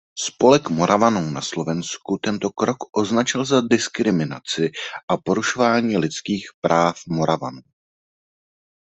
[0.25, 4.71] Spolek Moravanů na Slovensku tento krok označil za diskriminaci
[5.07, 7.61] a porušování lidských práv Moravanů.